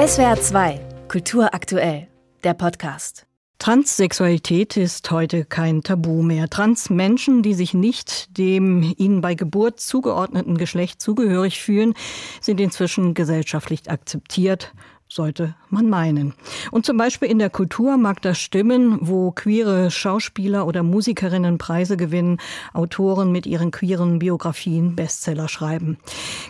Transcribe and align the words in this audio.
SWR 0.00 0.40
2, 0.40 0.80
Kultur 1.08 1.52
aktuell, 1.52 2.08
der 2.42 2.54
Podcast. 2.54 3.26
Transsexualität 3.58 4.78
ist 4.78 5.10
heute 5.10 5.44
kein 5.44 5.82
Tabu 5.82 6.22
mehr. 6.22 6.48
Transmenschen, 6.48 7.42
die 7.42 7.52
sich 7.52 7.74
nicht 7.74 8.38
dem 8.38 8.94
ihnen 8.96 9.20
bei 9.20 9.34
Geburt 9.34 9.78
zugeordneten 9.78 10.56
Geschlecht 10.56 11.02
zugehörig 11.02 11.60
fühlen, 11.60 11.92
sind 12.40 12.60
inzwischen 12.60 13.12
gesellschaftlich 13.12 13.90
akzeptiert 13.90 14.72
sollte 15.12 15.54
man 15.70 15.90
meinen. 15.90 16.34
Und 16.70 16.86
zum 16.86 16.96
Beispiel 16.96 17.28
in 17.28 17.40
der 17.40 17.50
Kultur 17.50 17.96
mag 17.96 18.22
das 18.22 18.38
stimmen, 18.38 18.98
wo 19.00 19.32
queere 19.32 19.90
Schauspieler 19.90 20.66
oder 20.66 20.84
Musikerinnen 20.84 21.58
Preise 21.58 21.96
gewinnen, 21.96 22.38
Autoren 22.72 23.32
mit 23.32 23.44
ihren 23.44 23.72
queeren 23.72 24.20
Biografien 24.20 24.94
Bestseller 24.94 25.48
schreiben. 25.48 25.98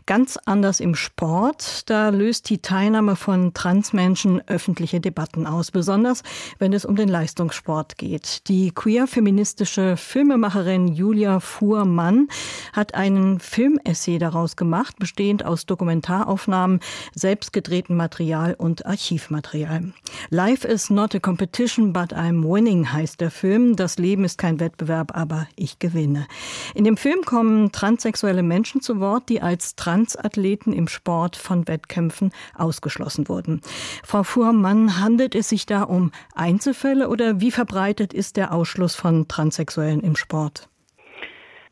Ganz 0.04 0.38
anders 0.44 0.80
im 0.80 0.94
Sport, 0.94 1.88
da 1.88 2.10
löst 2.10 2.50
die 2.50 2.58
Teilnahme 2.58 3.16
von 3.16 3.54
Transmenschen 3.54 4.46
öffentliche 4.46 5.00
Debatten 5.00 5.46
aus, 5.46 5.70
besonders 5.70 6.22
wenn 6.58 6.74
es 6.74 6.84
um 6.84 6.96
den 6.96 7.08
Leistungssport 7.08 7.96
geht. 7.96 8.46
Die 8.48 8.72
queer-feministische 8.72 9.96
Filmemacherin 9.96 10.88
Julia 10.88 11.40
Fuhrmann 11.40 12.28
hat 12.74 12.94
einen 12.94 13.40
Filmessay 13.40 14.18
daraus 14.18 14.56
gemacht, 14.56 14.98
bestehend 14.98 15.46
aus 15.46 15.64
Dokumentaraufnahmen, 15.64 16.80
selbstgedrehtem 17.14 17.96
Material 17.96 18.49
Material 18.50 18.54
und 18.58 18.86
Archivmaterial. 18.86 19.92
Life 20.30 20.66
is 20.66 20.90
not 20.90 21.14
a 21.14 21.20
competition, 21.20 21.92
but 21.92 22.12
I'm 22.12 22.42
winning 22.42 22.92
heißt 22.92 23.20
der 23.20 23.30
Film. 23.30 23.76
Das 23.76 23.98
Leben 23.98 24.24
ist 24.24 24.38
kein 24.38 24.60
Wettbewerb, 24.60 25.16
aber 25.16 25.46
ich 25.56 25.78
gewinne. 25.78 26.26
In 26.74 26.84
dem 26.84 26.96
Film 26.96 27.22
kommen 27.24 27.72
transsexuelle 27.72 28.42
Menschen 28.42 28.80
zu 28.80 29.00
Wort, 29.00 29.28
die 29.28 29.40
als 29.40 29.76
Transathleten 29.76 30.72
im 30.72 30.88
Sport 30.88 31.36
von 31.36 31.66
Wettkämpfen 31.68 32.32
ausgeschlossen 32.54 33.28
wurden. 33.28 33.60
Frau 34.04 34.22
Fuhrmann, 34.22 35.00
handelt 35.00 35.34
es 35.34 35.48
sich 35.48 35.66
da 35.66 35.82
um 35.82 36.12
Einzelfälle 36.34 37.08
oder 37.08 37.40
wie 37.40 37.50
verbreitet 37.50 38.12
ist 38.12 38.36
der 38.36 38.52
Ausschluss 38.52 38.94
von 38.94 39.28
Transsexuellen 39.28 40.00
im 40.00 40.16
Sport? 40.16 40.69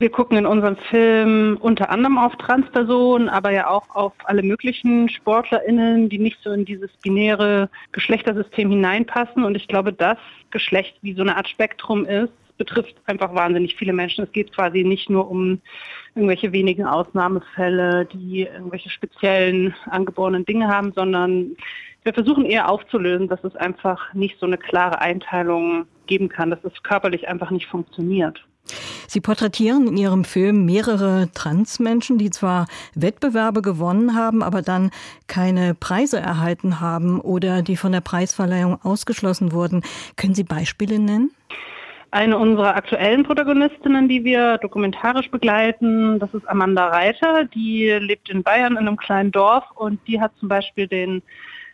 Wir 0.00 0.10
gucken 0.10 0.38
in 0.38 0.46
unserem 0.46 0.76
Film 0.76 1.58
unter 1.60 1.90
anderem 1.90 2.18
auf 2.18 2.36
Transpersonen, 2.36 3.28
aber 3.28 3.50
ja 3.50 3.68
auch 3.68 3.90
auf 3.96 4.12
alle 4.26 4.44
möglichen 4.44 5.08
SportlerInnen, 5.08 6.08
die 6.08 6.20
nicht 6.20 6.38
so 6.40 6.52
in 6.52 6.64
dieses 6.64 6.92
binäre 7.02 7.68
Geschlechtersystem 7.90 8.70
hineinpassen. 8.70 9.42
Und 9.42 9.56
ich 9.56 9.66
glaube, 9.66 9.92
das 9.92 10.16
Geschlecht 10.52 10.96
wie 11.02 11.14
so 11.14 11.22
eine 11.22 11.36
Art 11.36 11.48
Spektrum 11.48 12.04
ist, 12.04 12.32
betrifft 12.58 12.94
einfach 13.06 13.34
wahnsinnig 13.34 13.74
viele 13.74 13.92
Menschen. 13.92 14.22
Es 14.22 14.30
geht 14.30 14.54
quasi 14.54 14.84
nicht 14.84 15.10
nur 15.10 15.28
um 15.28 15.60
irgendwelche 16.14 16.52
wenigen 16.52 16.84
Ausnahmefälle, 16.84 18.04
die 18.06 18.42
irgendwelche 18.42 18.90
speziellen 18.90 19.74
angeborenen 19.90 20.44
Dinge 20.44 20.68
haben, 20.68 20.92
sondern 20.92 21.56
wir 22.04 22.14
versuchen 22.14 22.44
eher 22.44 22.70
aufzulösen, 22.70 23.26
dass 23.26 23.42
es 23.42 23.56
einfach 23.56 24.14
nicht 24.14 24.38
so 24.38 24.46
eine 24.46 24.58
klare 24.58 25.00
Einteilung 25.00 25.86
geben 26.06 26.28
kann, 26.28 26.50
dass 26.50 26.62
es 26.62 26.84
körperlich 26.84 27.26
einfach 27.26 27.50
nicht 27.50 27.66
funktioniert. 27.66 28.47
Sie 29.08 29.22
porträtieren 29.22 29.88
in 29.88 29.96
Ihrem 29.96 30.24
Film 30.24 30.66
mehrere 30.66 31.30
Transmenschen, 31.32 32.18
die 32.18 32.28
zwar 32.28 32.66
Wettbewerbe 32.94 33.62
gewonnen 33.62 34.14
haben, 34.14 34.42
aber 34.42 34.60
dann 34.60 34.90
keine 35.26 35.74
Preise 35.74 36.20
erhalten 36.20 36.80
haben 36.80 37.18
oder 37.18 37.62
die 37.62 37.76
von 37.76 37.92
der 37.92 38.02
Preisverleihung 38.02 38.78
ausgeschlossen 38.82 39.52
wurden. 39.52 39.82
Können 40.16 40.34
Sie 40.34 40.44
Beispiele 40.44 40.98
nennen? 40.98 41.30
Eine 42.10 42.36
unserer 42.36 42.76
aktuellen 42.76 43.22
Protagonistinnen, 43.22 44.08
die 44.08 44.24
wir 44.24 44.58
dokumentarisch 44.58 45.30
begleiten, 45.30 46.18
das 46.18 46.32
ist 46.34 46.46
Amanda 46.46 46.88
Reiter. 46.88 47.46
Die 47.46 47.88
lebt 47.90 48.28
in 48.28 48.42
Bayern 48.42 48.72
in 48.72 48.78
einem 48.78 48.98
kleinen 48.98 49.32
Dorf 49.32 49.64
und 49.74 50.00
die 50.06 50.20
hat 50.20 50.32
zum 50.38 50.50
Beispiel 50.50 50.86
den 50.86 51.22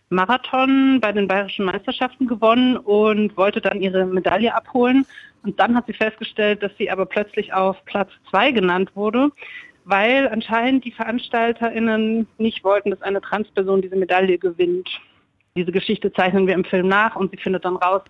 Marathon 0.09 1.01
bei 1.01 1.11
den 1.11 1.27
bayerischen 1.27 1.65
Meisterschaften 1.65 2.29
gewonnen 2.29 2.77
und 2.77 3.37
wollte 3.37 3.61
dann 3.61 3.81
ihre 3.81 4.07
Medaille 4.07 4.55
abholen. 4.55 5.05
Und 5.45 5.61
dann 5.61 5.77
hat 5.77 5.87
sie 5.87 5.93
festgestellt, 5.93 6.63
dass 6.63 6.73
sie 6.79 6.91
aber 6.91 7.07
plötzlich 7.07 7.53
auf 7.53 7.85
Platz 7.85 8.11
zwei 8.31 8.51
genannt 8.51 8.91
wurde, 8.95 9.31
weil 9.85 10.29
anscheinend 10.29 10.85
die 10.85 10.93
VeranstalterInnen 10.93 12.27
nicht 12.39 12.65
wollten, 12.65 12.91
dass 12.91 13.03
eine 13.03 13.21
Transperson 13.21 13.83
diese 13.83 13.97
Medaille 13.97 14.39
gewinnt. 14.39 14.89
Diese 15.55 15.71
Geschichte 15.71 16.13
zeichnen 16.13 16.47
wir 16.47 16.55
im 16.55 16.65
Film 16.65 16.89
nach 16.89 17.15
und 17.15 17.31
sie 17.31 17.37
findet 17.37 17.65
dann 17.65 17.77
raus, 17.77 18.03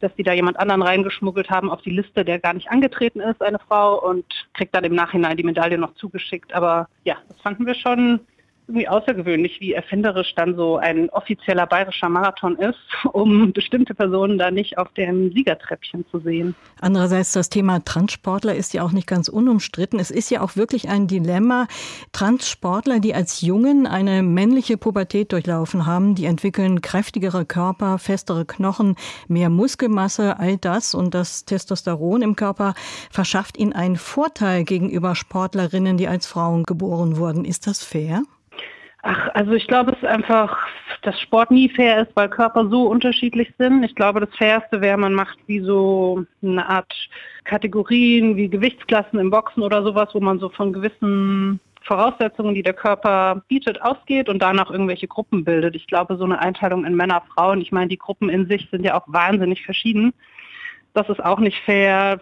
dass 0.00 0.12
sie 0.16 0.22
da 0.22 0.32
jemand 0.32 0.58
anderen 0.58 0.82
reingeschmuggelt 0.82 1.50
haben 1.50 1.70
auf 1.70 1.82
die 1.82 1.90
Liste, 1.90 2.24
der 2.24 2.38
gar 2.38 2.54
nicht 2.54 2.70
angetreten 2.70 3.20
ist, 3.20 3.42
eine 3.42 3.58
Frau, 3.58 4.00
und 4.08 4.24
kriegt 4.54 4.74
dann 4.74 4.84
im 4.84 4.94
Nachhinein 4.94 5.36
die 5.36 5.42
Medaille 5.42 5.76
noch 5.76 5.94
zugeschickt. 5.94 6.54
Aber 6.54 6.88
ja, 7.04 7.16
das 7.28 7.40
fanden 7.40 7.66
wir 7.66 7.74
schon 7.74 8.20
irgendwie 8.68 8.86
außergewöhnlich, 8.86 9.60
wie 9.60 9.72
erfinderisch 9.72 10.34
dann 10.34 10.54
so 10.54 10.76
ein 10.76 11.08
offizieller 11.10 11.66
bayerischer 11.66 12.10
Marathon 12.10 12.56
ist, 12.56 12.78
um 13.12 13.52
bestimmte 13.52 13.94
Personen 13.94 14.38
da 14.38 14.50
nicht 14.50 14.76
auf 14.76 14.92
dem 14.92 15.32
Siegertreppchen 15.32 16.04
zu 16.10 16.20
sehen. 16.20 16.54
Andererseits 16.80 17.32
das 17.32 17.48
Thema 17.48 17.82
Transsportler 17.82 18.54
ist 18.54 18.74
ja 18.74 18.82
auch 18.82 18.92
nicht 18.92 19.06
ganz 19.06 19.28
unumstritten. 19.28 19.98
Es 19.98 20.10
ist 20.10 20.30
ja 20.30 20.42
auch 20.42 20.56
wirklich 20.56 20.88
ein 20.90 21.06
Dilemma. 21.06 21.66
Transsportler, 22.12 23.00
die 23.00 23.14
als 23.14 23.40
Jungen 23.40 23.86
eine 23.86 24.22
männliche 24.22 24.76
Pubertät 24.76 25.32
durchlaufen 25.32 25.86
haben, 25.86 26.14
die 26.14 26.26
entwickeln 26.26 26.82
kräftigere 26.82 27.46
Körper, 27.46 27.98
festere 27.98 28.44
Knochen, 28.44 28.96
mehr 29.28 29.48
Muskelmasse, 29.48 30.38
all 30.38 30.58
das 30.58 30.94
und 30.94 31.14
das 31.14 31.46
Testosteron 31.46 32.20
im 32.20 32.36
Körper 32.36 32.74
verschafft 33.10 33.56
ihnen 33.56 33.72
einen 33.72 33.96
Vorteil 33.96 34.64
gegenüber 34.64 35.14
Sportlerinnen, 35.14 35.96
die 35.96 36.08
als 36.08 36.26
Frauen 36.26 36.64
geboren 36.64 37.16
wurden. 37.16 37.46
Ist 37.46 37.66
das 37.66 37.82
fair? 37.82 38.22
Ach, 39.02 39.28
also 39.34 39.52
ich 39.52 39.66
glaube, 39.68 39.92
es 39.92 39.98
ist 39.98 40.08
einfach, 40.08 40.58
dass 41.02 41.18
Sport 41.20 41.52
nie 41.52 41.68
fair 41.68 42.02
ist, 42.02 42.10
weil 42.16 42.28
Körper 42.28 42.68
so 42.68 42.88
unterschiedlich 42.88 43.52
sind. 43.56 43.84
Ich 43.84 43.94
glaube, 43.94 44.20
das 44.20 44.34
Fairste 44.36 44.80
wäre, 44.80 44.98
man 44.98 45.14
macht 45.14 45.38
wie 45.46 45.60
so 45.60 46.24
eine 46.42 46.68
Art 46.68 46.92
Kategorien 47.44 48.36
wie 48.36 48.48
Gewichtsklassen 48.48 49.20
im 49.20 49.30
Boxen 49.30 49.62
oder 49.62 49.84
sowas, 49.84 50.08
wo 50.14 50.20
man 50.20 50.40
so 50.40 50.48
von 50.48 50.72
gewissen 50.72 51.60
Voraussetzungen, 51.82 52.54
die 52.54 52.62
der 52.62 52.74
Körper 52.74 53.42
bietet, 53.48 53.80
ausgeht 53.80 54.28
und 54.28 54.42
danach 54.42 54.70
irgendwelche 54.70 55.06
Gruppen 55.06 55.44
bildet. 55.44 55.76
Ich 55.76 55.86
glaube, 55.86 56.16
so 56.16 56.24
eine 56.24 56.40
Einteilung 56.40 56.84
in 56.84 56.96
Männer, 56.96 57.22
Frauen, 57.34 57.60
ich 57.60 57.70
meine, 57.70 57.88
die 57.88 57.98
Gruppen 57.98 58.28
in 58.28 58.46
sich 58.48 58.68
sind 58.70 58.84
ja 58.84 59.00
auch 59.00 59.04
wahnsinnig 59.06 59.64
verschieden. 59.64 60.12
Das 60.92 61.08
ist 61.08 61.24
auch 61.24 61.38
nicht 61.38 61.58
fair 61.64 62.18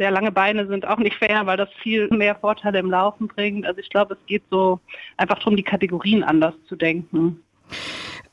sehr 0.00 0.10
lange 0.10 0.32
Beine 0.32 0.66
sind 0.66 0.86
auch 0.86 0.96
nicht 0.96 1.16
fair, 1.16 1.44
weil 1.44 1.58
das 1.58 1.68
viel 1.82 2.08
mehr 2.08 2.34
Vorteile 2.34 2.78
im 2.78 2.90
Laufen 2.90 3.28
bringt. 3.28 3.66
Also 3.66 3.80
ich 3.80 3.90
glaube, 3.90 4.14
es 4.14 4.26
geht 4.26 4.42
so 4.50 4.80
einfach 5.18 5.38
darum, 5.38 5.56
die 5.56 5.62
Kategorien 5.62 6.24
anders 6.24 6.54
zu 6.70 6.74
denken. 6.74 7.42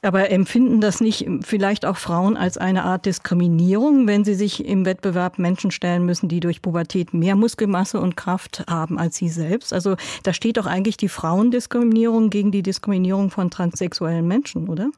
Aber 0.01 0.31
empfinden 0.31 0.79
das 0.79 1.01
nicht 1.01 1.27
vielleicht 1.41 1.85
auch 1.85 1.97
Frauen 1.97 2.37
als 2.37 2.57
eine 2.57 2.85
Art 2.85 3.05
Diskriminierung, 3.05 4.07
wenn 4.07 4.23
sie 4.23 4.35
sich 4.35 4.65
im 4.65 4.85
Wettbewerb 4.85 5.39
Menschen 5.39 5.69
stellen 5.69 6.05
müssen, 6.05 6.29
die 6.29 6.39
durch 6.39 6.61
Pubertät 6.61 7.13
mehr 7.13 7.35
Muskelmasse 7.35 7.99
und 7.99 8.15
Kraft 8.15 8.63
haben 8.69 8.97
als 8.97 9.17
sie 9.17 9.27
selbst? 9.27 9.73
Also 9.73 9.97
da 10.23 10.31
steht 10.31 10.55
doch 10.55 10.67
eigentlich 10.67 10.95
die 10.95 11.09
Frauendiskriminierung 11.09 12.29
gegen 12.29 12.53
die 12.53 12.63
Diskriminierung 12.63 13.29
von 13.29 13.49
transsexuellen 13.49 14.25
Menschen, 14.25 14.69
oder? 14.69 14.89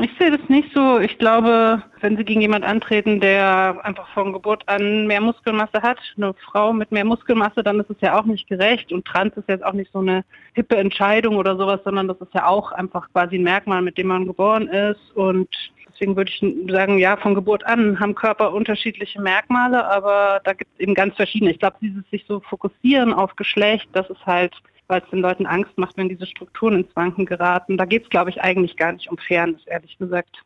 Ich 0.00 0.10
sehe 0.16 0.30
das 0.30 0.48
nicht 0.48 0.72
so. 0.72 1.00
Ich 1.00 1.18
glaube, 1.18 1.82
wenn 2.00 2.16
Sie 2.16 2.24
gegen 2.24 2.40
jemand 2.40 2.64
antreten, 2.64 3.18
der 3.18 3.80
einfach 3.82 4.08
von 4.10 4.32
Geburt 4.32 4.62
an 4.68 5.08
mehr 5.08 5.20
Muskelmasse 5.20 5.82
hat, 5.82 5.98
eine 6.16 6.34
Frau 6.34 6.72
mit 6.72 6.92
mehr 6.92 7.04
Muskelmasse, 7.04 7.64
dann 7.64 7.80
ist 7.80 7.90
es 7.90 8.00
ja 8.00 8.16
auch 8.16 8.24
nicht 8.24 8.46
gerecht. 8.46 8.92
Und 8.92 9.04
Trans 9.04 9.36
ist 9.36 9.48
jetzt 9.48 9.64
auch 9.64 9.72
nicht 9.72 9.90
so 9.92 9.98
eine 9.98 10.24
hippe 10.52 10.76
Entscheidung 10.76 11.36
oder 11.36 11.56
sowas, 11.56 11.80
sondern 11.82 12.06
das 12.06 12.20
ist 12.20 12.32
ja 12.32 12.46
auch 12.46 12.70
einfach 12.70 13.10
quasi 13.12 13.38
ein 13.38 13.42
Merkmal, 13.42 13.82
mit 13.82 13.98
dem 13.98 14.06
man 14.06 14.24
geboren 14.26 14.68
ist. 14.68 15.16
Und 15.16 15.48
deswegen 15.88 16.14
würde 16.14 16.30
ich 16.30 16.70
sagen, 16.70 16.98
ja, 16.98 17.16
von 17.16 17.34
Geburt 17.34 17.66
an 17.66 17.98
haben 17.98 18.14
Körper 18.14 18.52
unterschiedliche 18.52 19.20
Merkmale, 19.20 19.84
aber 19.84 20.40
da 20.44 20.52
gibt 20.52 20.70
es 20.74 20.80
eben 20.80 20.94
ganz 20.94 21.16
verschiedene. 21.16 21.50
Ich 21.50 21.58
glaube, 21.58 21.76
dieses 21.80 22.08
sich 22.10 22.24
so 22.28 22.38
fokussieren 22.38 23.12
auf 23.12 23.34
Geschlecht, 23.34 23.88
das 23.94 24.08
ist 24.10 24.24
halt 24.24 24.54
weil 24.88 25.02
es 25.02 25.10
den 25.10 25.20
Leuten 25.20 25.46
Angst 25.46 25.76
macht, 25.76 25.96
wenn 25.96 26.08
diese 26.08 26.26
Strukturen 26.26 26.80
ins 26.80 26.96
Wanken 26.96 27.26
geraten. 27.26 27.76
Da 27.76 27.84
geht 27.84 28.04
es, 28.04 28.10
glaube 28.10 28.30
ich, 28.30 28.40
eigentlich 28.40 28.76
gar 28.76 28.92
nicht 28.92 29.10
um 29.10 29.18
Fairness, 29.18 29.66
ehrlich 29.66 29.96
gesagt. 29.98 30.42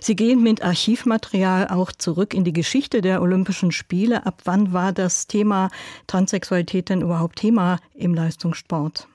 Sie 0.00 0.16
gehen 0.16 0.42
mit 0.42 0.62
Archivmaterial 0.62 1.68
auch 1.68 1.92
zurück 1.92 2.34
in 2.34 2.44
die 2.44 2.52
Geschichte 2.52 3.00
der 3.00 3.22
Olympischen 3.22 3.72
Spiele. 3.72 4.26
Ab 4.26 4.42
wann 4.44 4.72
war 4.72 4.92
das 4.92 5.26
Thema 5.26 5.70
Transsexualität 6.06 6.90
denn 6.90 7.00
überhaupt 7.00 7.36
Thema 7.36 7.78
im 7.94 8.14
Leistungssport? 8.14 9.08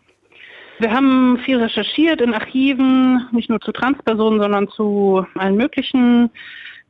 Wir 0.79 0.91
haben 0.91 1.37
viel 1.45 1.57
recherchiert 1.57 2.21
in 2.21 2.33
Archiven, 2.33 3.27
nicht 3.31 3.49
nur 3.49 3.61
zu 3.61 3.71
Transpersonen, 3.71 4.39
sondern 4.39 4.67
zu 4.69 5.25
allen 5.35 5.55
möglichen 5.55 6.31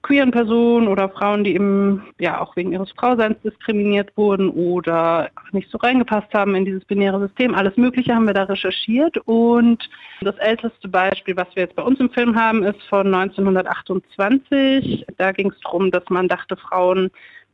queeren 0.04 0.32
Personen 0.32 0.88
oder 0.88 1.10
Frauen, 1.10 1.44
die 1.44 1.54
eben 1.54 2.04
ja 2.20 2.42
auch 2.42 2.56
wegen 2.56 2.72
ihres 2.72 2.92
Frauseins 2.92 3.40
diskriminiert 3.44 4.16
wurden 4.18 4.50
oder 4.50 5.30
nicht 5.52 5.70
so 5.70 5.78
reingepasst 5.78 6.34
haben 6.34 6.56
in 6.56 6.66
dieses 6.66 6.84
binäre 6.86 7.20
System. 7.20 7.54
Alles 7.54 7.78
Mögliche 7.78 8.16
haben 8.16 8.26
wir 8.26 8.34
da 8.34 8.44
recherchiert 8.44 9.18
und 9.26 9.90
das 10.22 10.38
älteste 10.38 10.88
Beispiel, 10.88 11.36
was 11.38 11.48
wir 11.56 11.64
jetzt 11.64 11.76
bei 11.76 11.84
uns 11.84 12.00
im 12.00 12.10
Film 12.10 12.36
haben, 12.36 12.64
ist 12.64 12.82
von 12.90 13.14
1928. 13.14 15.06
Da 15.18 15.32
ging 15.32 15.52
es 15.52 15.60
darum, 15.62 15.92
dass 15.92 16.04
man 16.10 16.28
dachte, 16.28 16.58
Frauen 16.58 17.12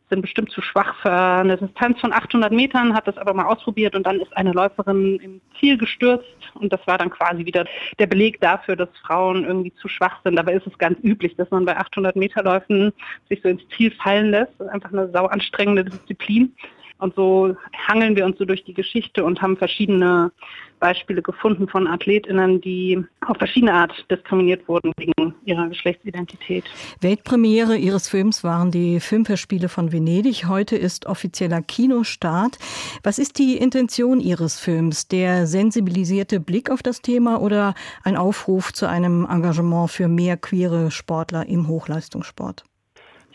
sind 0.10 0.22
bestimmt 0.22 0.52
zu 0.52 0.62
schwach 0.62 0.96
für 1.02 1.12
eine 1.12 1.58
Distanz 1.58 2.00
von 2.00 2.14
800 2.14 2.52
Metern, 2.52 2.94
hat 2.94 3.08
das 3.08 3.18
aber 3.18 3.34
mal 3.34 3.46
ausprobiert 3.46 3.96
und 3.96 4.04
dann 4.04 4.20
ist 4.22 4.36
eine 4.38 4.54
Läuferin 4.54 5.20
im 5.20 5.42
Ziel 5.60 5.78
gestürzt 5.78 6.26
und 6.54 6.72
das 6.72 6.80
war 6.88 6.98
dann 6.98 7.10
quasi 7.10 7.46
wieder 7.46 7.66
der 8.00 8.08
Beleg 8.08 8.40
dafür, 8.40 8.76
dass 8.76 8.90
Frauen 9.06 9.44
irgendwie 9.44 9.74
zu 9.76 9.88
schwach 9.88 10.20
sind. 10.24 10.40
Aber 10.40 10.54
ist 10.54 10.68
es 10.68 10.78
ganz 10.78 10.98
üblich, 11.04 11.36
dass 11.36 11.52
man 11.52 11.66
bei 11.66 11.76
800 11.76 12.16
Meter 12.16 12.44
Läufen 12.44 12.94
sich 13.30 13.42
so 13.42 13.50
ins 13.50 13.68
Ziel 13.76 13.92
fallen 13.92 14.32
lässt. 14.32 14.54
Das 14.58 14.68
ist 14.68 14.74
einfach 14.74 14.94
eine 14.94 15.10
sau 15.12 15.26
anstrengende 15.26 15.84
Disziplin. 15.86 16.54
Und 17.00 17.16
so 17.16 17.56
hangeln 17.88 18.16
wir 18.16 18.26
uns 18.26 18.38
so 18.38 18.46
durch 18.46 18.64
die 18.64 18.74
Geschichte 18.74 19.24
und 19.24 19.42
haben 19.42 19.58
verschiedene 19.58 20.32
Beispiele 20.80 21.22
gefunden 21.22 21.68
von 21.68 21.88
AthletInnen, 21.88 22.62
die 22.62 23.04
auf 23.26 23.38
verschiedene 23.38 23.74
Art 23.74 23.94
diskriminiert 24.12 24.68
wurden 24.68 24.92
wegen 24.98 25.34
ihrer 25.46 25.68
Geschlechtsidentität. 25.70 26.64
Weltpremiere 27.02 27.78
Ihres 27.78 28.08
Films 28.08 28.44
waren 28.44 28.72
die 28.72 29.00
Filmfestspiele 29.00 29.70
von 29.70 29.92
Venedig. 29.92 30.48
Heute 30.48 30.76
ist 30.76 31.06
offizieller 31.06 31.62
Kinostart. 31.62 32.58
Was 33.04 33.20
ist 33.20 33.40
die 33.40 33.58
Intention 33.58 34.20
Ihres 34.20 34.60
Films? 34.60 35.08
Der 35.08 35.48
sensibilisierte 35.48 36.40
Blick 36.40 36.70
auf 36.70 36.84
das 36.84 37.02
Thema 37.02 37.42
oder 37.42 37.74
ein 38.04 38.18
Aufruf 38.18 38.74
zu 38.74 38.88
einem 38.88 39.26
Engagement 39.30 39.90
für 39.90 40.08
mehr 40.08 40.38
queere 40.38 40.92
Sportler 40.92 41.48
im 41.48 41.68
Hochleistungssport? 41.68 42.64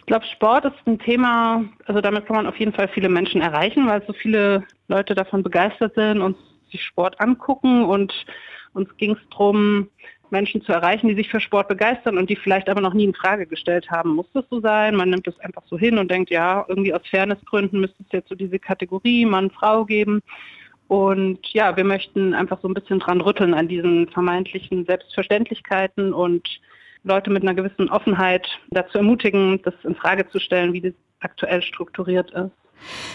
Ich 0.02 0.06
glaube, 0.06 0.26
Sport 0.26 0.64
ist 0.64 0.74
ein 0.84 0.98
Thema, 0.98 1.64
also 1.86 2.00
damit 2.00 2.26
kann 2.26 2.34
man 2.34 2.48
auf 2.48 2.58
jeden 2.58 2.72
Fall 2.72 2.88
viele 2.88 3.08
Menschen 3.08 3.40
erreichen, 3.40 3.86
weil 3.86 4.04
so 4.04 4.12
viele 4.12 4.64
Leute 4.88 5.14
davon 5.14 5.44
begeistert 5.44 5.94
sind 5.94 6.20
und 6.20 6.36
sich 6.72 6.82
Sport 6.82 7.20
angucken 7.20 7.84
und 7.84 8.12
uns 8.74 8.88
ging 8.96 9.12
es 9.12 9.28
darum, 9.30 9.88
Menschen 10.30 10.62
zu 10.62 10.72
erreichen, 10.72 11.06
die 11.06 11.14
sich 11.14 11.28
für 11.28 11.40
Sport 11.40 11.68
begeistern 11.68 12.18
und 12.18 12.28
die 12.28 12.36
vielleicht 12.36 12.68
aber 12.68 12.80
noch 12.80 12.94
nie 12.94 13.04
in 13.04 13.14
Frage 13.14 13.46
gestellt 13.46 13.90
haben, 13.90 14.16
muss 14.16 14.26
das 14.32 14.44
so 14.50 14.60
sein? 14.60 14.96
Man 14.96 15.10
nimmt 15.10 15.28
es 15.28 15.38
einfach 15.38 15.62
so 15.66 15.78
hin 15.78 15.98
und 15.98 16.10
denkt, 16.10 16.30
ja, 16.30 16.64
irgendwie 16.68 16.92
aus 16.92 17.06
Fairnessgründen 17.08 17.80
müsste 17.80 18.02
es 18.02 18.12
jetzt 18.12 18.28
so 18.28 18.34
diese 18.34 18.58
Kategorie 18.58 19.24
Mann, 19.24 19.50
Frau 19.50 19.84
geben. 19.84 20.20
Und 20.88 21.46
ja, 21.52 21.76
wir 21.76 21.84
möchten 21.84 22.34
einfach 22.34 22.60
so 22.60 22.68
ein 22.68 22.74
bisschen 22.74 22.98
dran 22.98 23.20
rütteln 23.20 23.54
an 23.54 23.68
diesen 23.68 24.08
vermeintlichen 24.08 24.84
Selbstverständlichkeiten 24.84 26.12
und 26.12 26.48
Leute 27.04 27.30
mit 27.30 27.42
einer 27.42 27.54
gewissen 27.54 27.88
Offenheit 27.90 28.46
dazu 28.70 28.98
ermutigen, 28.98 29.60
das 29.62 29.74
in 29.84 29.94
Frage 29.94 30.28
zu 30.28 30.38
stellen, 30.38 30.72
wie 30.72 30.80
das 30.80 30.92
aktuell 31.20 31.62
strukturiert 31.62 32.30
ist. 32.30 32.50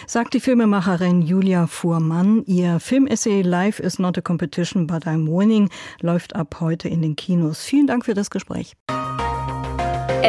Sagt 0.06 0.34
die 0.34 0.40
Filmemacherin 0.40 1.22
Julia 1.22 1.68
Fuhrmann. 1.68 2.44
Ihr 2.46 2.80
Filmessay 2.80 3.42
Life 3.42 3.82
is 3.84 4.00
not 4.00 4.18
a 4.18 4.22
competition, 4.22 4.88
but 4.88 5.06
I'm 5.06 5.28
winning 5.28 5.70
läuft 6.02 6.36
ab 6.36 6.58
heute 6.62 6.88
in 6.88 7.02
den 7.02 7.16
Kinos. 7.16 7.64
Vielen 7.64 7.88
Dank 7.88 8.06
für 8.06 8.14
das 8.14 8.30
Gespräch. 8.30 8.74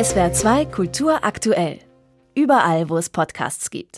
SWR 0.02 0.32
2 0.32 0.64
Kultur 0.66 1.24
aktuell. 1.24 1.78
Überall, 2.34 2.88
wo 2.88 2.96
es 2.96 3.10
Podcasts 3.10 3.70
gibt. 3.70 3.96